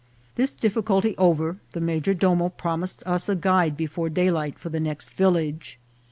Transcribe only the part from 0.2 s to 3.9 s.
This difficulty over, the major domo promised us a guide